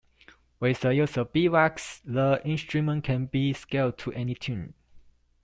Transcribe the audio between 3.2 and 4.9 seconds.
be scaled to any tune.